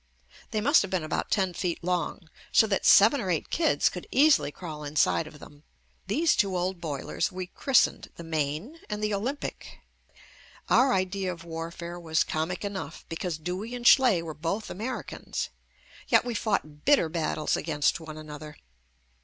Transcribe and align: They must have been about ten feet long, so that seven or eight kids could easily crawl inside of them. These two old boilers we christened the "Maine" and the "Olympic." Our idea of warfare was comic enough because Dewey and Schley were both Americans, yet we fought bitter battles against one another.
They 0.49 0.61
must 0.61 0.81
have 0.81 0.89
been 0.89 1.03
about 1.03 1.29
ten 1.29 1.53
feet 1.53 1.83
long, 1.83 2.27
so 2.51 2.65
that 2.65 2.87
seven 2.87 3.21
or 3.21 3.29
eight 3.29 3.51
kids 3.51 3.87
could 3.87 4.07
easily 4.09 4.51
crawl 4.51 4.83
inside 4.83 5.27
of 5.27 5.37
them. 5.37 5.61
These 6.07 6.35
two 6.35 6.57
old 6.57 6.81
boilers 6.81 7.31
we 7.31 7.45
christened 7.45 8.09
the 8.15 8.23
"Maine" 8.23 8.79
and 8.89 9.03
the 9.03 9.13
"Olympic." 9.13 9.77
Our 10.69 10.91
idea 10.91 11.31
of 11.31 11.43
warfare 11.43 11.99
was 11.99 12.23
comic 12.23 12.65
enough 12.65 13.05
because 13.09 13.37
Dewey 13.37 13.75
and 13.75 13.85
Schley 13.85 14.23
were 14.23 14.33
both 14.33 14.71
Americans, 14.71 15.49
yet 16.07 16.25
we 16.25 16.33
fought 16.33 16.83
bitter 16.83 17.07
battles 17.07 17.55
against 17.55 17.99
one 17.99 18.17
another. 18.17 18.55